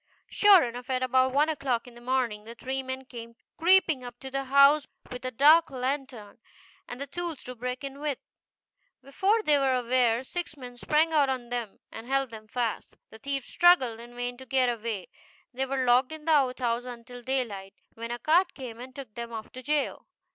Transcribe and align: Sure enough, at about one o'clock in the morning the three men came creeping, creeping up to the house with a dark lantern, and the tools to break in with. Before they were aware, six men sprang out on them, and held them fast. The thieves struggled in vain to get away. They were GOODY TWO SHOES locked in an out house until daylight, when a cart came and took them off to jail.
Sure 0.31 0.63
enough, 0.63 0.89
at 0.89 1.03
about 1.03 1.31
one 1.31 1.47
o'clock 1.47 1.85
in 1.85 1.93
the 1.93 2.01
morning 2.01 2.43
the 2.43 2.55
three 2.55 2.81
men 2.81 3.05
came 3.05 3.35
creeping, 3.55 3.99
creeping 3.99 4.03
up 4.03 4.19
to 4.19 4.31
the 4.31 4.45
house 4.45 4.87
with 5.11 5.23
a 5.23 5.29
dark 5.29 5.69
lantern, 5.69 6.39
and 6.87 6.99
the 6.99 7.05
tools 7.05 7.43
to 7.43 7.53
break 7.53 7.83
in 7.83 7.99
with. 7.99 8.17
Before 9.03 9.43
they 9.43 9.59
were 9.59 9.75
aware, 9.75 10.23
six 10.23 10.57
men 10.57 10.75
sprang 10.75 11.13
out 11.13 11.29
on 11.29 11.49
them, 11.49 11.81
and 11.91 12.07
held 12.07 12.31
them 12.31 12.47
fast. 12.47 12.97
The 13.11 13.19
thieves 13.19 13.45
struggled 13.45 13.99
in 13.99 14.15
vain 14.15 14.37
to 14.37 14.45
get 14.47 14.69
away. 14.69 15.09
They 15.53 15.67
were 15.67 15.75
GOODY 15.75 15.81
TWO 15.85 15.85
SHOES 15.85 15.87
locked 15.87 16.11
in 16.13 16.21
an 16.23 16.29
out 16.29 16.57
house 16.57 16.83
until 16.85 17.21
daylight, 17.21 17.75
when 17.93 18.09
a 18.09 18.17
cart 18.17 18.55
came 18.55 18.79
and 18.79 18.95
took 18.95 19.13
them 19.13 19.31
off 19.31 19.51
to 19.51 19.61
jail. 19.61 20.07